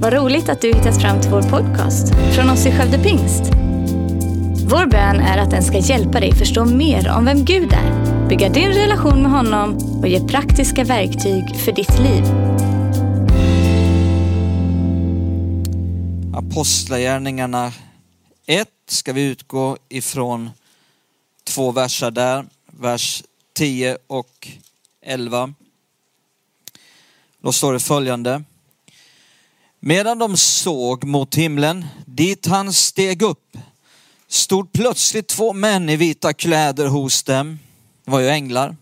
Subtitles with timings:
[0.00, 3.42] Vad roligt att du hittat fram till vår podcast från oss i Skövde Pingst.
[4.70, 8.48] Vår bön är att den ska hjälpa dig förstå mer om vem Gud är, bygga
[8.48, 12.24] din relation med honom och ge praktiska verktyg för ditt liv.
[16.34, 17.72] Apostlagärningarna
[18.46, 20.50] 1 ska vi utgå ifrån
[21.44, 23.22] två verser där, vers
[23.52, 24.48] 10 och
[25.02, 25.54] 11.
[27.40, 28.42] Då står det följande.
[29.80, 33.56] Medan de såg mot himlen, dit han steg upp,
[34.28, 37.58] stod plötsligt två män i vita kläder hos dem.
[38.04, 38.76] Det var ju änglar.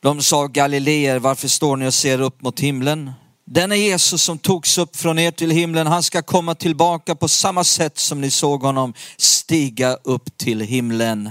[0.00, 3.12] De sa Galileer, varför står ni och ser upp mot himlen?
[3.44, 7.64] Denne Jesus som togs upp från er till himlen, han ska komma tillbaka på samma
[7.64, 11.30] sätt som ni såg honom stiga upp till himlen.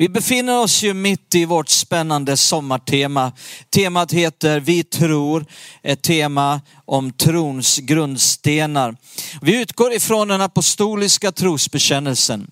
[0.00, 3.32] Vi befinner oss ju mitt i vårt spännande sommartema.
[3.70, 5.46] Temat heter Vi tror,
[5.82, 8.96] ett tema om trons grundstenar.
[9.42, 12.50] Vi utgår ifrån den apostoliska trosbekännelsen.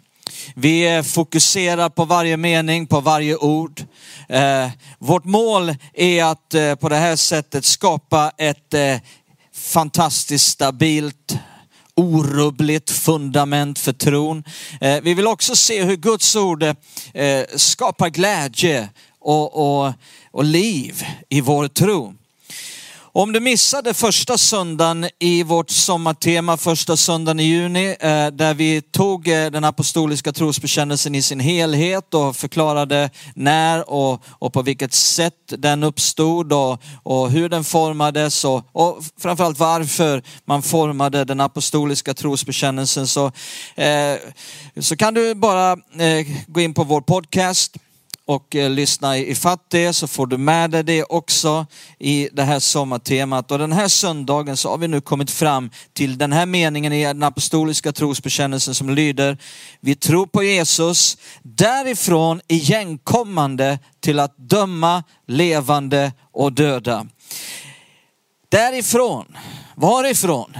[0.54, 3.84] Vi fokuserar på varje mening, på varje ord.
[4.28, 8.96] Eh, vårt mål är att eh, på det här sättet skapa ett eh,
[9.54, 11.38] fantastiskt stabilt
[11.96, 14.44] orubbligt fundament för tron.
[14.80, 16.74] Eh, vi vill också se hur Guds ord eh,
[17.56, 19.92] skapar glädje och, och,
[20.30, 22.14] och liv i vår tro.
[23.18, 28.82] Om du missade första söndagen i vårt sommartema, första söndagen i juni, eh, där vi
[28.82, 34.92] tog eh, den apostoliska trosbekännelsen i sin helhet och förklarade när och, och på vilket
[34.92, 41.40] sätt den uppstod och, och hur den formades och, och framförallt varför man formade den
[41.40, 43.06] apostoliska trosbekännelsen.
[43.06, 43.32] Så,
[43.74, 44.16] eh,
[44.80, 47.76] så kan du bara eh, gå in på vår podcast
[48.26, 51.66] och eh, lyssna i fatt det så får du med dig det också
[51.98, 53.50] i det här sommartemat.
[53.50, 57.04] Och den här söndagen så har vi nu kommit fram till den här meningen i
[57.04, 59.38] den apostoliska trosbekännelsen som lyder
[59.80, 67.06] Vi tror på Jesus, därifrån igenkommande till att döma levande och döda.
[68.48, 69.36] Därifrån,
[69.74, 70.56] varifrån?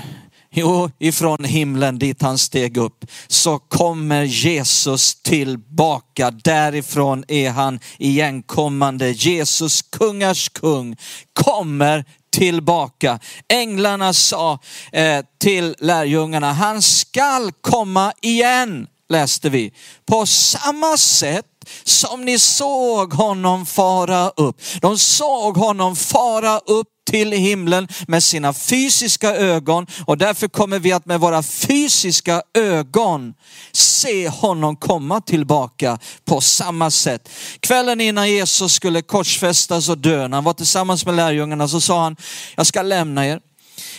[0.51, 6.31] Jo, ifrån himlen dit han steg upp så kommer Jesus tillbaka.
[6.31, 9.11] Därifrån är han igenkommande.
[9.11, 10.97] Jesus, kungars kung,
[11.33, 13.19] kommer tillbaka.
[13.49, 14.59] Änglarna sa
[14.93, 19.73] eh, till lärjungarna, han skall komma igen, läste vi.
[20.07, 21.47] På samma sätt
[21.85, 24.61] som ni såg honom fara upp.
[24.81, 30.93] De såg honom fara upp till himlen med sina fysiska ögon och därför kommer vi
[30.93, 33.35] att med våra fysiska ögon
[33.73, 37.29] se honom komma tillbaka på samma sätt.
[37.61, 42.03] Kvällen innan Jesus skulle korsfästas och dö, när han var tillsammans med lärjungarna så sa
[42.03, 42.17] han,
[42.57, 43.41] jag ska lämna er,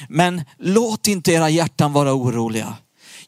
[0.09, 2.75] men låt inte era hjärtan vara oroliga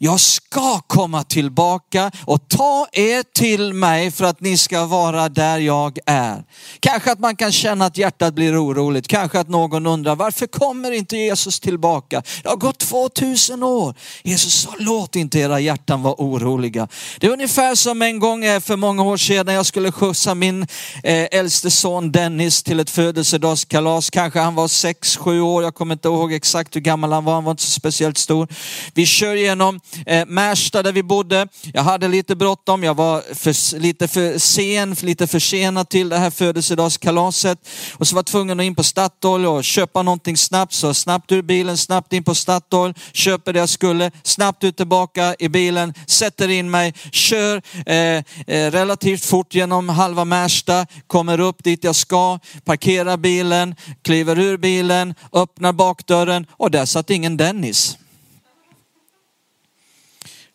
[0.01, 5.59] jag ska komma tillbaka och ta er till mig för att ni ska vara där
[5.59, 6.43] jag är.
[6.79, 9.07] Kanske att man kan känna att hjärtat blir oroligt.
[9.07, 12.23] Kanske att någon undrar varför kommer inte Jesus tillbaka?
[12.43, 13.95] Det har gått 2000 år.
[14.23, 16.87] Jesus sa låt inte era hjärtan vara oroliga.
[17.19, 20.61] Det är ungefär som en gång eh, för många år sedan jag skulle skjutsa min
[21.03, 24.09] eh, äldste son Dennis till ett födelsedagskalas.
[24.09, 25.63] Kanske han var 6-7 år.
[25.63, 27.33] Jag kommer inte ihåg exakt hur gammal han var.
[27.33, 28.47] Han var inte så speciellt stor.
[28.93, 31.47] Vi kör igenom eh, Märsta där vi bodde.
[31.73, 36.29] Jag hade lite bråttom, jag var för, lite för sen, lite försenad till det här
[36.29, 37.69] födelsedagskalaset.
[37.93, 40.73] Och så var jag tvungen att in på Statoil och köpa någonting snabbt.
[40.73, 45.35] Så snabbt ur bilen, snabbt in på Statoil, köper det jag skulle, snabbt ut tillbaka
[45.39, 51.63] i bilen, sätter in mig, kör eh, eh, relativt fort genom halva Märsta, kommer upp
[51.63, 57.97] dit jag ska, parkerar bilen, kliver ur bilen, öppnar bakdörren och där satt ingen Dennis.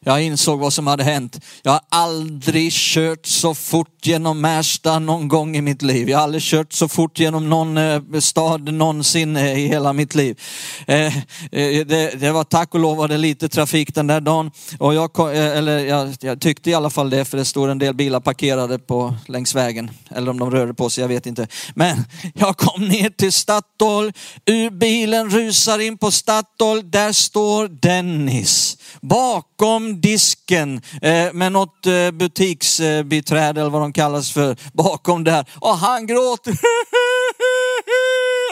[0.06, 1.40] Jag insåg vad som hade hänt.
[1.62, 6.10] Jag har aldrig kört så fort genom Märsta någon gång i mitt liv.
[6.10, 10.14] Jag har aldrig kört så fort genom någon eh, stad någonsin eh, i hela mitt
[10.14, 10.40] liv.
[10.86, 11.14] Eh,
[11.50, 14.50] det, det var tack och lov var det lite trafik den där dagen.
[14.78, 17.94] Och jag, eller jag, jag, tyckte i alla fall det för det stod en del
[17.94, 19.90] bilar parkerade på, längs vägen.
[20.10, 21.46] Eller om de rörde på sig, jag vet inte.
[21.74, 24.12] Men jag kom ner till Statoil,
[24.46, 26.90] ur bilen rusar in på Statoil.
[26.90, 34.56] Där står Dennis bakom disken eh, med något eh, butiksbiträde eller vad de kallas för
[34.72, 35.46] bakom där.
[35.54, 36.58] Och han gråter.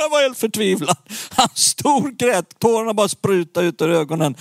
[0.02, 0.96] Han var helt förtvivlad.
[1.30, 4.36] Han storgrät, tårarna bara sprutade ut ur ögonen.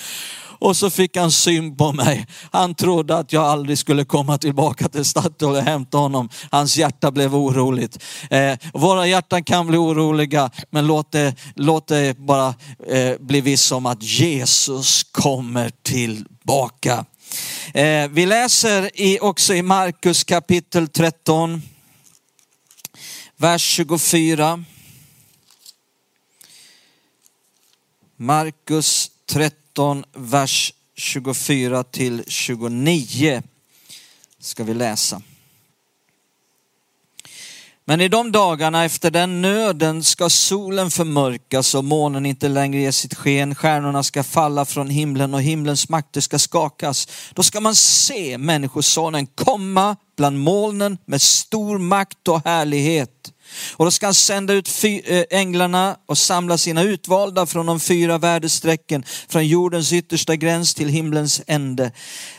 [0.61, 2.25] Och så fick han syn på mig.
[2.51, 6.29] Han trodde att jag aldrig skulle komma tillbaka till Statoil och hämta honom.
[6.51, 8.03] Hans hjärta blev oroligt.
[8.29, 12.53] Eh, våra hjärtan kan bli oroliga, men låt det, låt det bara
[12.87, 17.05] eh, bli viss om att Jesus kommer tillbaka.
[17.73, 21.61] Eh, vi läser i, också i Markus kapitel 13,
[23.37, 24.63] vers 24.
[28.17, 29.60] Markus 13,
[30.13, 33.43] vers 24 till 29
[34.39, 35.21] ska vi läsa.
[37.85, 42.91] Men i de dagarna efter den nöden ska solen förmörkas och månen inte längre ge
[42.91, 43.55] sitt sken.
[43.55, 47.07] Stjärnorna ska falla från himlen och himlens makter ska skakas.
[47.33, 53.33] Då ska man se Människosonen komma bland molnen med stor makt och härlighet.
[53.73, 58.17] Och då ska han sända ut eh, änglarna och samla sina utvalda från de fyra
[58.17, 61.91] väderstrecken, från jordens yttersta gräns till himlens ände.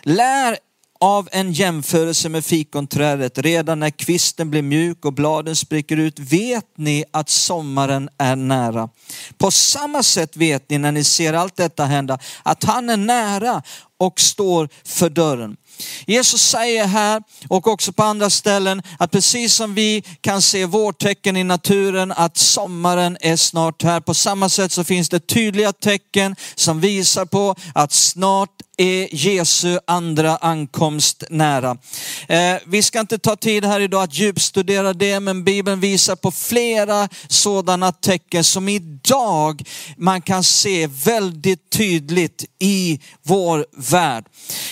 [0.02, 0.56] Lär
[1.02, 3.38] av en jämförelse med fikonträdet.
[3.38, 8.88] Redan när kvisten blir mjuk och bladen spricker ut vet ni att sommaren är nära.
[9.38, 13.62] På samma sätt vet ni när ni ser allt detta hända att han är nära
[13.98, 15.56] och står för dörren.
[16.06, 21.36] Jesus säger här och också på andra ställen att precis som vi kan se vårtecken
[21.36, 24.00] i naturen att sommaren är snart här.
[24.00, 29.78] På samma sätt så finns det tydliga tecken som visar på att snart är Jesu
[29.86, 31.76] andra ankomst nära.
[32.28, 36.30] Eh, vi ska inte ta tid här idag att djupstudera det, men Bibeln visar på
[36.30, 39.62] flera sådana tecken som idag
[39.96, 44.24] man kan se väldigt tydligt i vår värld.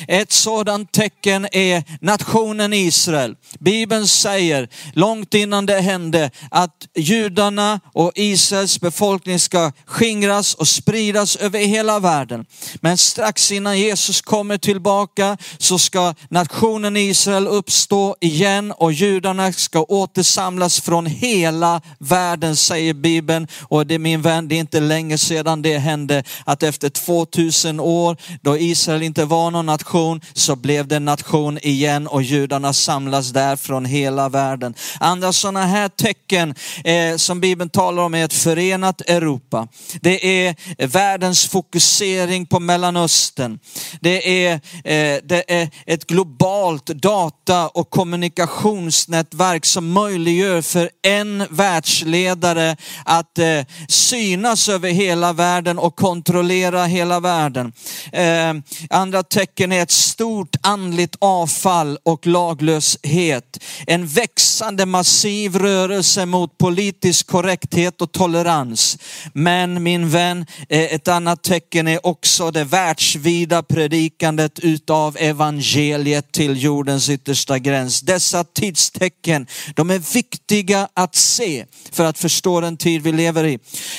[0.08, 3.36] Ett sådant tecken är nationen Israel.
[3.58, 11.36] Bibeln säger långt innan det hände att judarna och Israels befolkning ska skingras och spridas
[11.36, 12.46] över hela världen.
[12.80, 19.82] Men strax innan Jesus kommer tillbaka så ska nationen Israel uppstå igen och judarna ska
[19.82, 23.48] återsamlas från hela världen säger Bibeln.
[23.60, 27.80] Och det är min vän, det är inte länge sedan det hände att efter 2000
[27.80, 32.72] år då Israel inte var någon nation så blev det en nation igen och judarna
[32.72, 34.74] samlas där från hela världen.
[35.00, 36.54] Andra sådana här tecken
[36.84, 39.68] eh, som Bibeln talar om är ett förenat Europa.
[40.00, 40.56] Det är
[40.86, 43.58] världens fokusering på Mellanöstern.
[44.00, 44.52] Det är,
[44.84, 53.60] eh, det är ett globalt data och kommunikationsnätverk som möjliggör för en världsledare att eh,
[53.88, 57.72] synas över hela världen och kontrollera hela världen.
[58.12, 58.54] Eh,
[58.90, 63.58] andra tecken är ett stort andligt avfall och laglöshet.
[63.86, 68.98] En växande massiv rörelse mot politisk korrekthet och tolerans.
[69.34, 76.62] Men min vän, eh, ett annat tecken är också det världsvida predikandet utav evangeliet till
[76.62, 78.00] jordens yttersta gräns.
[78.00, 83.54] Dessa tidstecken, de är viktiga att se för att förstå den tid vi lever i.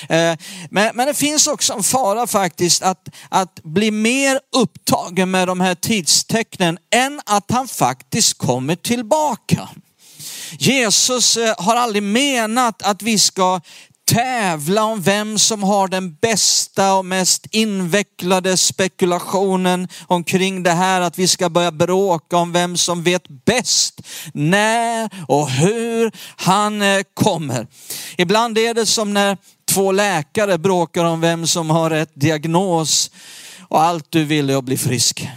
[0.09, 0.37] Eh,
[0.69, 5.61] men, men det finns också en fara faktiskt att, att bli mer upptagen med de
[5.61, 9.69] här tidstecknen än att han faktiskt kommer tillbaka.
[10.59, 13.61] Jesus eh, har aldrig menat att vi ska
[14.11, 21.01] tävla om vem som har den bästa och mest invecklade spekulationen omkring det här.
[21.01, 24.01] Att vi ska börja bråka om vem som vet bäst
[24.33, 27.67] när och hur han eh, kommer.
[28.17, 29.37] Ibland är det som när
[29.71, 33.11] två läkare bråkar om vem som har rätt diagnos
[33.67, 35.27] och allt du vill är att bli frisk.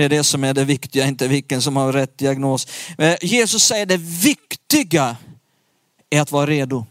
[0.00, 2.66] Det är det som är det viktiga, inte vilken som har rätt diagnos.
[2.98, 5.16] Eh, Jesus säger det viktiga
[6.10, 6.86] är att vara redo.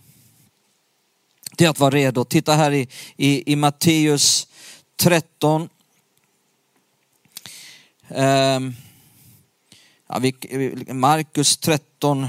[1.58, 2.26] Det är att vara redo.
[2.26, 2.88] Titta här i,
[3.18, 4.48] i, i Matteus
[4.96, 5.62] 13.
[5.62, 5.70] Um,
[8.10, 8.76] ehm,
[10.08, 10.22] ja,
[10.94, 12.28] Markus 13.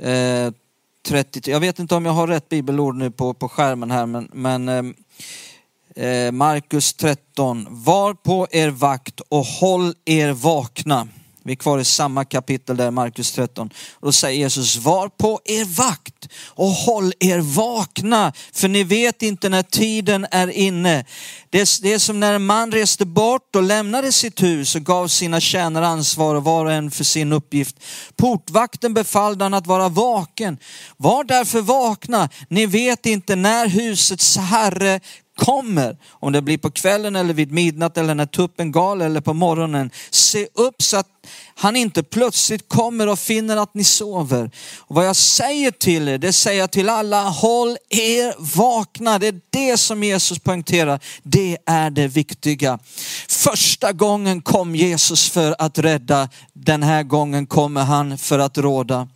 [0.00, 0.52] Eh,
[1.02, 4.28] 30, jag vet inte om jag har rätt bibelord nu på, på skärmen här men,
[4.32, 4.82] men eh,
[5.96, 7.66] Eh, Markus 13.
[7.70, 11.08] Var på er vakt och håll er vakna.
[11.46, 13.70] Vi är kvar i samma kapitel där, Markus 13.
[14.02, 19.48] Då säger Jesus, var på er vakt och håll er vakna, för ni vet inte
[19.48, 21.04] när tiden är inne.
[21.50, 24.82] Det är, det är som när en man reste bort och lämnade sitt hus och
[24.82, 27.76] gav sina tjänare ansvar och var och en för sin uppgift.
[28.16, 30.58] Portvakten befallde han att vara vaken.
[30.96, 35.00] Var därför vakna, ni vet inte när husets herre
[35.36, 39.34] kommer, om det blir på kvällen eller vid midnatt eller när tuppen gal eller på
[39.34, 41.08] morgonen, se upp så att
[41.54, 44.50] han inte plötsligt kommer och finner att ni sover.
[44.78, 49.18] Och vad jag säger till er, det säger jag till alla, håll er vakna.
[49.18, 51.00] Det är det som Jesus poängterar.
[51.22, 52.78] Det är det viktiga.
[53.28, 59.08] Första gången kom Jesus för att rädda, den här gången kommer han för att råda.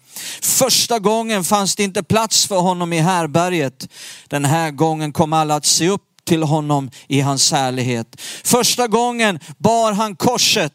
[0.43, 3.89] Första gången fanns det inte plats för honom i härberget.
[4.29, 8.21] Den här gången kom alla att se upp till honom i hans härlighet.
[8.45, 10.73] Första gången bar han korset.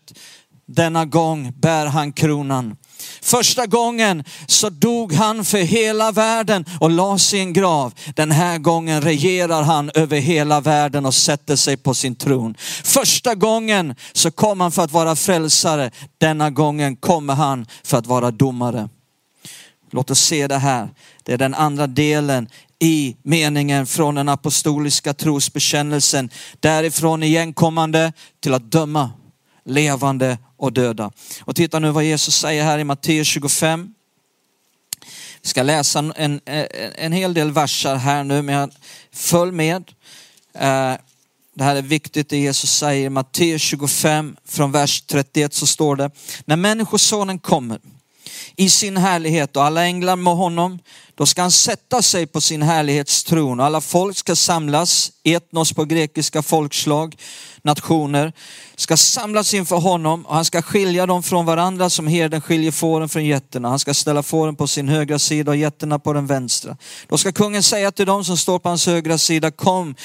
[0.65, 2.75] Denna gång bär han kronan.
[3.21, 7.93] Första gången så dog han för hela världen och la sig i en grav.
[8.15, 12.55] Den här gången regerar han över hela världen och sätter sig på sin tron.
[12.83, 15.91] Första gången så kom han för att vara frälsare.
[16.17, 18.89] Denna gången kommer han för att vara domare.
[19.93, 20.89] Låt oss se det här.
[21.23, 22.47] Det är den andra delen
[22.79, 26.29] i meningen från den apostoliska trosbekännelsen.
[26.59, 29.12] Därifrån igenkommande till att döma
[29.65, 31.12] levande och döda.
[31.41, 33.93] Och titta nu vad Jesus säger här i Matteus 25.
[35.41, 36.41] Vi ska läsa en, en,
[36.95, 38.71] en hel del versar här nu, men
[39.12, 39.91] följ med.
[40.53, 40.93] Eh,
[41.55, 45.95] det här är viktigt det Jesus säger i Matteus 25 från vers 31 så står
[45.95, 46.12] det,
[46.45, 47.79] när människosonen kommer
[48.55, 50.79] i sin härlighet och alla änglar med honom.
[51.15, 55.86] Då ska han sätta sig på sin härlighetstron och alla folk ska samlas, etnos på
[55.86, 57.15] grekiska folkslag,
[57.63, 58.34] nationer
[58.75, 63.10] ska samlas inför honom och han ska skilja dem från varandra som herden skiljer fåren
[63.10, 63.70] från getterna.
[63.70, 66.77] Han ska ställa fåren på sin högra sida och getterna på den vänstra.
[67.08, 69.96] Då ska kungen säga till dem som står på hans högra sida, kom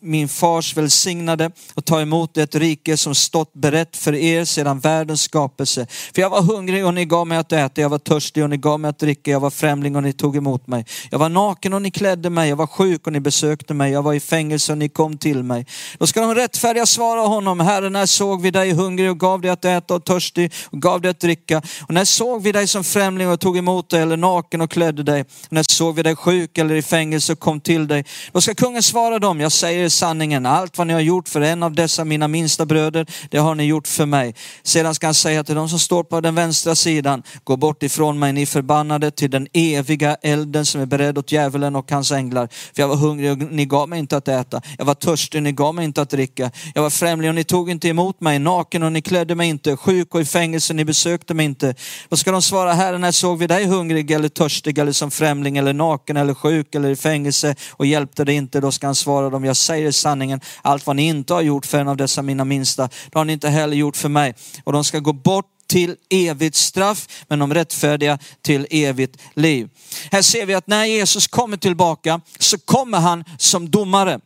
[0.00, 5.22] min fars välsignade och ta emot det rike som stått berett för er sedan världens
[5.22, 5.86] skapelse.
[6.14, 8.56] För jag var hungrig och ni gav mig att äta, jag var törstig och ni
[8.56, 10.86] gav mig att dricka, jag var främling och ni tog emot mig.
[11.10, 14.02] Jag var naken och ni klädde mig, jag var sjuk och ni besökte mig, jag
[14.02, 15.66] var i fängelse och ni kom till mig.
[15.98, 19.50] Då ska de rättfärdiga svara honom, Herre, när såg vi dig hungrig och gav dig
[19.50, 21.62] att äta och törstig och gav dig att dricka.
[21.82, 25.02] Och när såg vi dig som främling och tog emot dig eller naken och klädde
[25.02, 25.20] dig?
[25.20, 28.04] Och när såg vi dig sjuk eller i fängelse och kom till dig?
[28.32, 31.62] Då ska kungen svara dem, jag säger sanningen, allt vad ni har gjort för en
[31.62, 34.34] av dessa mina minsta bröder, det har ni gjort för mig.
[34.62, 38.18] Sedan ska han säga till dem som står på den vänstra sidan, gå bort ifrån
[38.18, 42.48] mig ni förbannade till den eviga elden som är beredd åt djävulen och hans änglar.
[42.74, 44.62] För jag var hungrig och ni gav mig inte att äta.
[44.78, 46.50] Jag var törstig och ni gav mig inte att dricka.
[46.74, 49.76] Jag var främling och ni tog inte emot mig, naken och ni klädde mig inte,
[49.76, 51.74] sjuk och i fängelse och ni besökte mig inte.
[52.08, 55.58] Då ska de svara, Herren när såg vi dig hungrig eller törstig eller som främling
[55.58, 58.60] eller naken eller sjuk eller i fängelse och hjälpte dig inte.
[58.60, 61.78] Då ska han svara dem, jag säger sanningen, allt vad ni inte har gjort för
[61.78, 64.34] en av dessa mina minsta, det har ni inte heller gjort för mig.
[64.64, 69.68] Och de ska gå bort till evigt straff, men de rättfärdiga till evigt liv.
[70.12, 74.20] Här ser vi att när Jesus kommer tillbaka så kommer han som domare.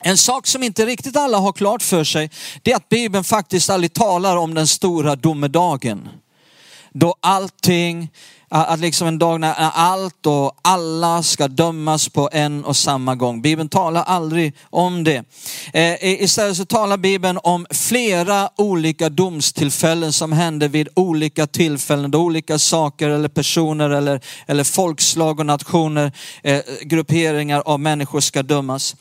[0.00, 2.30] En sak som inte riktigt alla har klart för sig,
[2.62, 6.08] det är att Bibeln faktiskt aldrig talar om den stora domedagen.
[6.92, 8.10] Då allting
[8.48, 13.42] att liksom en dag när allt och alla ska dömas på en och samma gång.
[13.42, 15.24] Bibeln talar aldrig om det.
[15.72, 22.18] Eh, istället så talar Bibeln om flera olika domstillfällen som händer vid olika tillfällen då
[22.18, 26.12] olika saker eller personer eller, eller folkslag och nationer,
[26.42, 28.96] eh, grupperingar av människor ska dömas.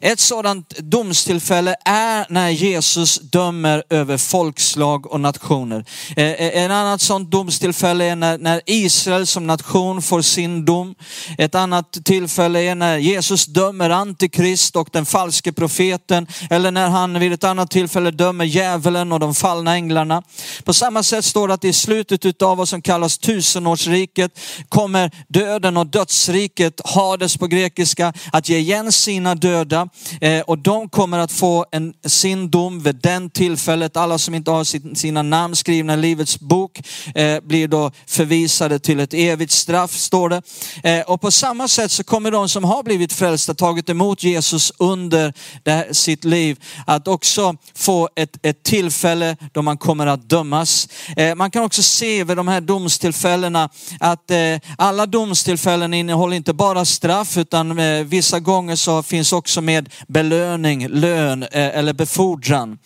[0.00, 5.84] Ett sådant domstillfälle är när Jesus dömer över folkslag och nationer.
[6.16, 10.94] Eh, en annat sådant domstillfälle är när, när Israel Israel som nation får sin dom.
[11.38, 17.18] Ett annat tillfälle är när Jesus dömer antikrist och den falske profeten eller när han
[17.18, 20.22] vid ett annat tillfälle dömer djävulen och de fallna änglarna.
[20.64, 25.76] På samma sätt står det att i slutet av vad som kallas tusenårsriket kommer döden
[25.76, 29.88] och dödsriket, Hades på grekiska, att ge igen sina döda
[30.20, 33.96] eh, och de kommer att få en, sin dom vid den tillfället.
[33.96, 36.69] Alla som inte har sina namn skrivna i Livets bok
[37.14, 40.42] eh, blir då förvisade till ett evigt straff, står det.
[40.84, 44.72] Eh, och på samma sätt så kommer de som har blivit frälsta, tagit emot Jesus
[44.78, 45.32] under
[45.66, 50.88] här, sitt liv, att också få ett, ett tillfälle då man kommer att dömas.
[51.16, 53.68] Eh, man kan också se vid de här domstillfällena
[54.00, 54.38] att eh,
[54.78, 60.88] alla domstillfällen innehåller inte bara straff, utan eh, vissa gånger så finns också med belöning,
[60.88, 62.78] lön eh, eller befordran.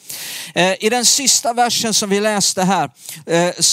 [0.55, 2.91] Eh, I den sista versen som vi läste här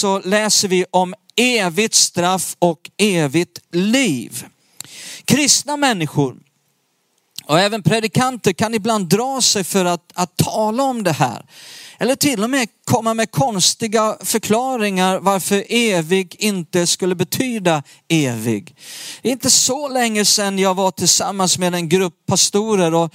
[0.02, 4.44] så läser vi om evigt straff och evigt liv.
[5.24, 6.36] Kristna människor
[7.44, 11.46] Och även predikanter kan ibland dra sig för att, att tala om det här.
[11.98, 18.74] Eller till och med komma med konstiga förklaringar varför evig inte skulle betyda evig.
[19.22, 23.14] Det är inte så länge sedan jag var tillsammans med en grupp pastorer och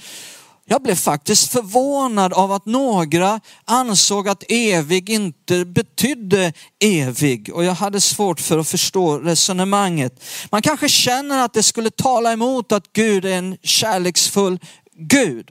[0.70, 6.52] jag blev faktiskt förvånad av att några ansåg att evig inte betydde
[6.84, 10.24] evig och jag hade svårt för att förstå resonemanget.
[10.50, 14.58] Man kanske känner att det skulle tala emot att Gud är en kärleksfull
[15.00, 15.50] Gud.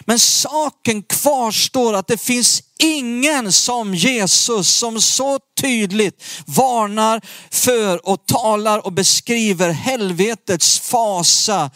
[0.00, 8.26] Men saken kvarstår att det finns ingen som Jesus som så tydligt varnar för och
[8.26, 11.70] talar och beskriver helvetets fasa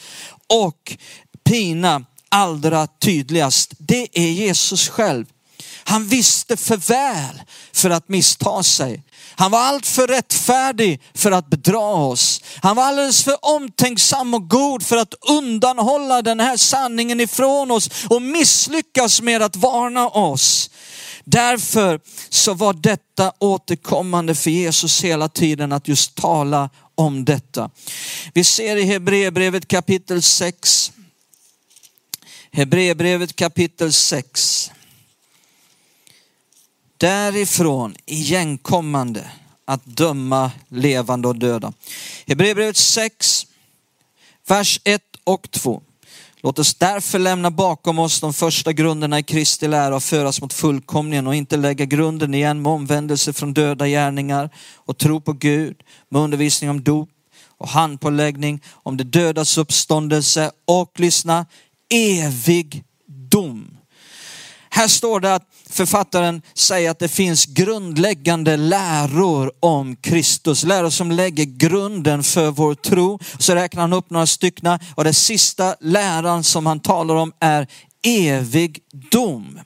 [0.48, 0.96] och
[1.44, 3.72] pina allra tydligast.
[3.78, 5.26] Det är Jesus själv.
[5.84, 7.42] Han visste för väl
[7.72, 9.02] för att missta sig.
[9.38, 12.42] Han var alltför rättfärdig för att bedra oss.
[12.62, 17.90] Han var alldeles för omtänksam och god för att undanhålla den här sanningen ifrån oss
[18.08, 20.70] och misslyckas med att varna oss.
[21.24, 27.70] Därför så var detta återkommande för Jesus hela tiden att just tala om detta.
[28.34, 30.92] Vi ser i Hebreerbrevet kapitel 6.
[32.56, 34.70] Hebreerbrevet kapitel 6
[36.98, 39.30] därifrån igenkommande
[39.64, 41.72] att döma levande och döda.
[42.26, 43.46] Hebreerbrevet 6,
[44.48, 45.82] vers 1 och 2.
[46.40, 50.52] Låt oss därför lämna bakom oss de första grunderna i Kristi lära och föras mot
[50.52, 55.82] fullkomningen och inte lägga grunden igen med omvändelse från döda gärningar och tro på Gud
[56.08, 57.08] med undervisning om dop
[57.58, 61.46] och handpåläggning om det dödas uppståndelse och lyssna,
[61.90, 62.84] evig
[63.30, 63.76] dom.
[64.70, 70.64] Här står det att författaren säger att det finns grundläggande läror om Kristus.
[70.64, 73.18] Läror som lägger grunden för vår tro.
[73.38, 77.66] Så räknar han upp några stycken och den sista läran som han talar om är
[78.06, 79.60] evig dom.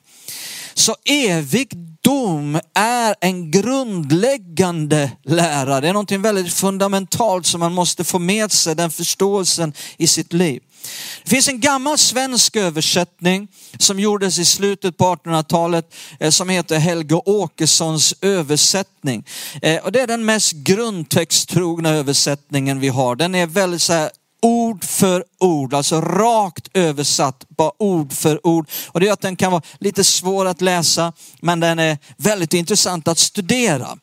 [0.73, 5.81] Så evig dom är en grundläggande lära.
[5.81, 10.33] Det är någonting väldigt fundamentalt som man måste få med sig, den förståelsen i sitt
[10.33, 10.61] liv.
[11.23, 13.47] Det finns en gammal svensk översättning
[13.77, 19.25] som gjordes i slutet på 1800-talet eh, som heter Helge Åkessons översättning.
[19.61, 23.15] Eh, och det är den mest grundtexttrogna översättningen vi har.
[23.15, 24.09] Den är väldigt så här
[24.41, 28.69] ord för ord, alltså rakt översatt, bara ord för ord.
[28.87, 32.53] Och det gör att den kan vara lite svår att läsa, men den är väldigt
[32.53, 33.97] intressant att studera.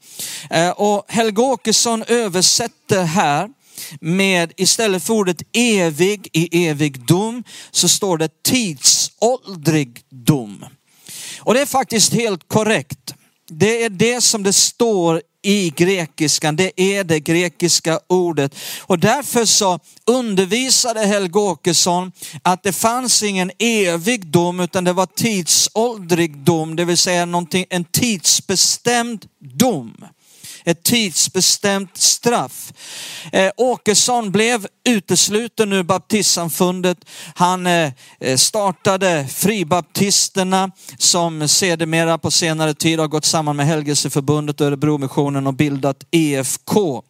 [0.50, 3.48] Eh, och Helge Åkesson översätter här
[4.00, 10.64] med istället för ordet evig i evig dom så står det tidsåldrig dom.
[11.40, 13.14] Och det är faktiskt helt korrekt.
[13.50, 16.56] Det är det som det står i grekiskan.
[16.56, 18.54] Det är det grekiska ordet.
[18.80, 22.12] Och därför så undervisade Helge Åkesson
[22.42, 27.84] att det fanns ingen evig dom utan det var tidsåldrig dom, det vill säga en
[27.84, 30.04] tidsbestämd dom
[30.64, 32.72] ett tidsbestämt straff.
[33.32, 36.98] Eh, Åkesson blev utesluten ur baptistsamfundet.
[37.34, 44.60] Han eh, eh, startade fribaptisterna som sedermera på senare tid har gått samman med Helgelseförbundet
[44.60, 47.02] och Örebromissionen och bildat EFK.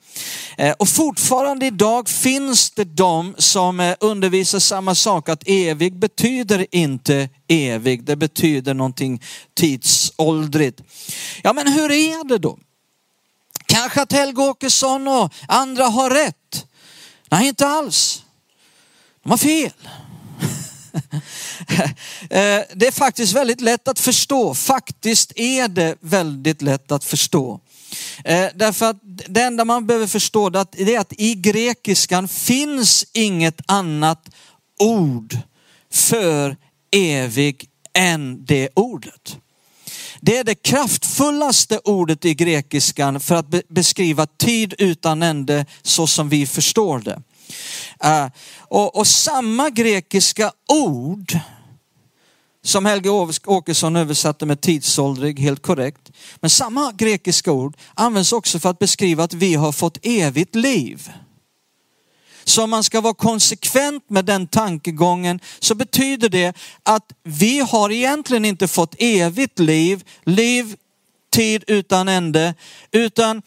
[0.57, 6.67] Eh, och fortfarande idag finns det de som eh, undervisar samma sak, att evig betyder
[6.71, 9.23] inte evig, det betyder någonting
[9.55, 10.83] tidsåldrigt.
[11.43, 12.59] Ja men hur är det då?
[13.69, 16.67] Kanske att Helge Åkesson och andra har rätt.
[17.31, 18.23] Nej, inte alls.
[19.23, 19.73] De har fel.
[22.31, 24.55] Eh, det är faktiskt väldigt lätt att förstå.
[24.55, 27.61] Faktiskt är det väldigt lätt att förstå.
[28.25, 28.97] Eh, därför att
[29.29, 34.29] det enda man behöver förstå är att i grekiskan finns inget annat
[34.79, 35.37] ord
[35.93, 36.57] för
[36.91, 39.37] evig än det ordet.
[40.21, 46.29] Det är det kraftfullaste ordet i grekiskan för att beskriva tid utan ände så som
[46.29, 47.23] vi förstår det.
[48.05, 48.27] Eh,
[48.59, 51.39] och, och, samma grekiska ord
[52.65, 53.11] som Helge
[53.47, 56.13] Åkesson översatte med tidsåldrig, helt korrekt.
[56.37, 61.11] Men samma grekiska ord används också för att beskriva att vi har fått evigt liv.
[62.49, 67.91] Så om man ska vara konsekvent med den tankegången så betyder det att vi har
[67.91, 70.77] egentligen inte fått evigt liv, liv,
[71.33, 72.55] tid utan ände,
[72.93, 73.43] utan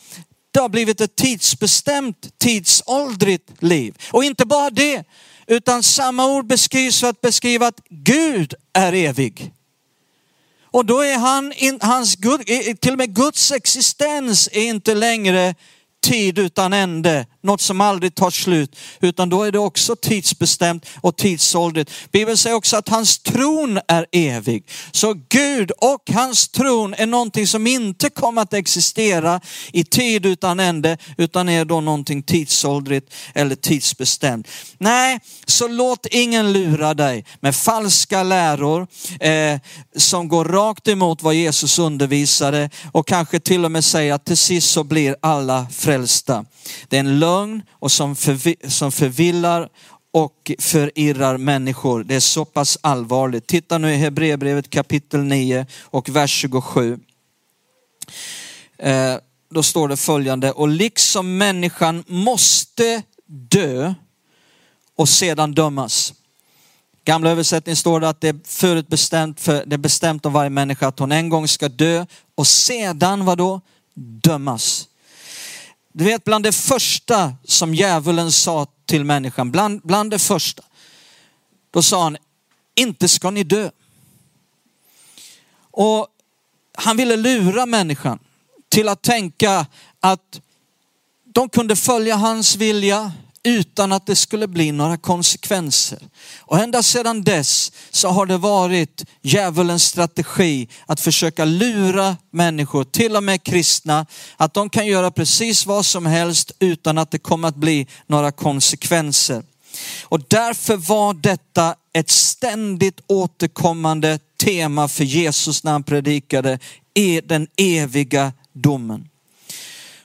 [0.51, 3.97] det har blivit ett tidsbestämt, tidsåldrigt liv.
[4.11, 5.03] Och inte bara det,
[5.47, 9.53] utan samma ord beskrivs för att beskriva att Gud är evig.
[10.63, 15.55] Och då är han, hans Gud, eh, till och med Guds existens är inte längre
[16.03, 21.17] tid utan ände något som aldrig tar slut, utan då är det också tidsbestämt och
[21.17, 21.91] tidsåldrigt.
[22.11, 24.69] Bibeln säger också att hans tron är evig.
[24.91, 29.41] Så Gud och hans tron är någonting som inte kommer att existera
[29.73, 34.47] i tid utan ände, utan är då någonting tidsåldrigt eller tidsbestämt.
[34.77, 38.87] Nej, så låt ingen lura dig med falska läror
[39.19, 39.59] eh,
[39.97, 44.37] som går rakt emot vad Jesus undervisade och kanske till och med säger att till
[44.37, 46.45] sist så blir alla frälsta.
[46.87, 49.69] Det är en lögn och som, förvi som förvillar
[50.13, 52.03] och förirrar människor.
[52.03, 53.47] Det är så pass allvarligt.
[53.47, 56.99] Titta nu i Hebreerbrevet kapitel 9 och vers 27.
[58.77, 59.15] Eh,
[59.49, 63.93] då står det följande, och liksom människan måste dö
[64.95, 66.13] och sedan dömas.
[67.03, 70.87] Gamla översättning står det att det är förutbestämt för, det är bestämt om varje människa
[70.87, 73.61] att hon en gång ska dö och sedan vad då?
[74.23, 74.87] Dömas.
[75.93, 80.63] Du vet bland det första som djävulen sa till människan, bland, bland det första,
[81.71, 82.17] då sa han,
[82.75, 83.69] inte ska ni dö.
[85.71, 86.07] Och
[86.73, 88.19] han ville lura människan
[88.69, 89.65] till att tänka
[89.99, 90.41] att
[91.33, 93.11] de kunde följa hans vilja
[93.43, 95.99] utan att det skulle bli några konsekvenser.
[96.39, 103.15] Och ända sedan dess så har det varit djävulens strategi att försöka lura människor, till
[103.15, 104.05] och med kristna,
[104.37, 108.31] att de kan göra precis vad som helst utan att det kommer att bli några
[108.31, 109.43] konsekvenser.
[110.03, 116.59] Och därför var detta ett ständigt återkommande tema för Jesus när han predikade,
[116.93, 119.10] är den eviga domen.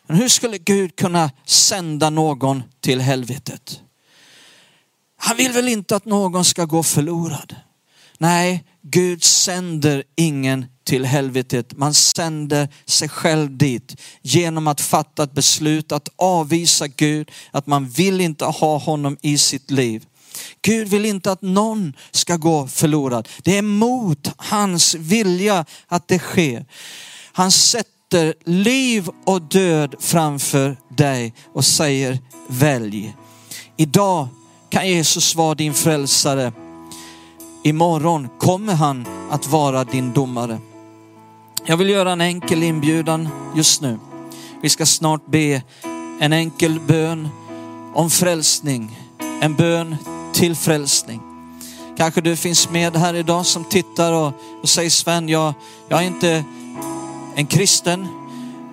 [0.06, 3.80] Men hur skulle Gud kunna sända någon till helvetet?
[5.18, 7.56] Han vill väl inte att någon ska gå förlorad?
[8.18, 11.76] Nej, Gud sänder ingen till helvetet.
[11.76, 17.88] Man sänder sig själv dit genom att fatta ett beslut att avvisa Gud, att man
[17.88, 20.06] vill inte ha honom i sitt liv.
[20.62, 23.28] Gud vill inte att någon ska gå förlorad.
[23.42, 26.66] Det är mot hans vilja att det sker.
[27.32, 33.14] Han sätter sätter liv och död framför dig och säger välj.
[33.76, 34.28] Idag
[34.70, 36.52] kan Jesus vara din frälsare.
[37.64, 40.58] Imorgon kommer han att vara din domare.
[41.66, 43.98] Jag vill göra en enkel inbjudan just nu.
[44.62, 45.62] Vi ska snart be
[46.20, 47.28] en enkel bön
[47.94, 48.98] om frälsning.
[49.40, 49.96] En bön
[50.34, 51.20] till frälsning.
[51.96, 55.54] Kanske du finns med här idag som tittar och, och säger Sven, jag,
[55.88, 56.44] jag är inte
[57.36, 58.08] en kristen.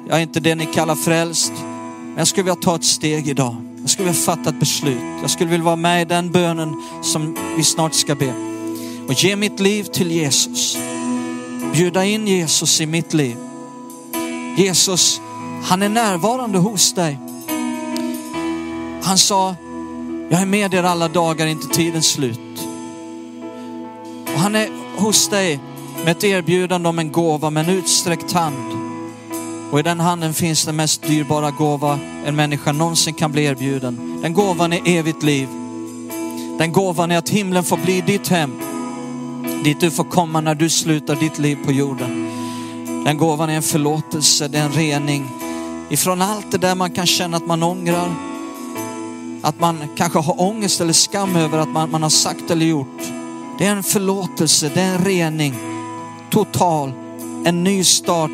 [0.07, 1.53] Jag är inte det ni kallar frälst.
[1.55, 3.55] Men jag skulle vilja ta ett steg idag.
[3.81, 5.01] Jag skulle vilja fatta ett beslut.
[5.21, 8.33] Jag skulle vilja vara med i den bönen som vi snart ska be.
[9.07, 10.77] Och ge mitt liv till Jesus.
[11.73, 13.37] Bjuda in Jesus i mitt liv.
[14.57, 15.21] Jesus,
[15.63, 17.19] han är närvarande hos dig.
[19.03, 19.55] Han sa,
[20.29, 22.39] jag är med er alla dagar inte tidens slut.
[24.33, 25.59] Och han är hos dig
[26.03, 28.83] med ett erbjudande om en gåva med en utsträckt hand.
[29.71, 34.19] Och i den handen finns den mest dyrbara gåva en människa någonsin kan bli erbjuden.
[34.21, 35.47] Den gåvan är evigt liv.
[36.57, 38.51] Den gåvan är att himlen får bli ditt hem.
[39.63, 42.29] Dit du får komma när du slutar ditt liv på jorden.
[43.05, 45.29] Den gåvan är en förlåtelse, det är en rening
[45.89, 48.13] ifrån allt det där man kan känna att man ångrar.
[49.41, 53.01] Att man kanske har ångest eller skam över att man, man har sagt eller gjort.
[53.57, 55.72] Det är en förlåtelse, det är en rening
[56.33, 56.91] total,
[57.45, 58.31] en ny start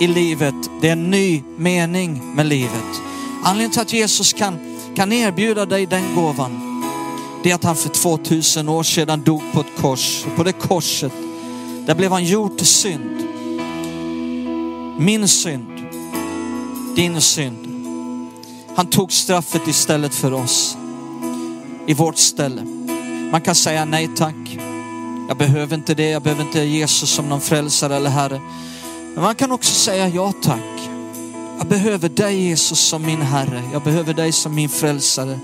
[0.00, 0.54] i livet.
[0.80, 3.02] Det är en ny mening med livet.
[3.42, 4.58] Anledningen till att Jesus kan,
[4.96, 6.82] kan erbjuda dig den gåvan,
[7.42, 10.24] det är att han för 2000 år sedan dog på ett kors.
[10.26, 11.12] Och på det korset,
[11.86, 13.22] där blev han gjord till synd.
[14.98, 15.86] Min synd,
[16.96, 17.68] din synd.
[18.76, 20.76] Han tog straffet istället för oss,
[21.86, 22.62] i vårt ställe.
[23.30, 24.71] Man kan säga nej tack.
[25.28, 28.40] Jag behöver inte det, jag behöver inte Jesus som någon frälsare eller Herre.
[29.14, 30.90] Men man kan också säga ja tack.
[31.58, 33.62] Jag behöver dig Jesus som min Herre.
[33.72, 35.38] Jag behöver dig som min frälsare.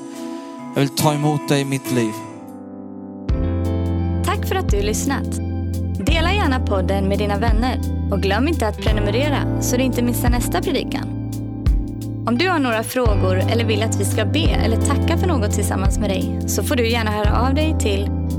[0.74, 2.12] Jag vill ta emot dig i mitt liv.
[4.24, 5.36] Tack för att du lyssnat.
[6.06, 7.80] Dela gärna podden med dina vänner
[8.12, 11.18] och glöm inte att prenumerera så du inte missar nästa predikan.
[12.26, 15.52] Om du har några frågor eller vill att vi ska be eller tacka för något
[15.52, 18.17] tillsammans med dig så får du gärna höra av dig till